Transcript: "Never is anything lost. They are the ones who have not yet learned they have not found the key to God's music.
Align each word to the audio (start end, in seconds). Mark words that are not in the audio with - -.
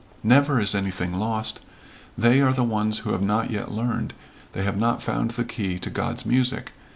"Never 0.23 0.59
is 0.59 0.73
anything 0.73 1.13
lost. 1.13 1.59
They 2.17 2.41
are 2.41 2.53
the 2.53 2.63
ones 2.63 2.97
who 3.05 3.11
have 3.11 3.21
not 3.21 3.51
yet 3.51 3.69
learned 3.71 4.15
they 4.53 4.63
have 4.63 4.75
not 4.79 4.99
found 5.03 5.29
the 5.29 5.43
key 5.43 5.77
to 5.77 5.91
God's 5.91 6.25
music. 6.25 6.71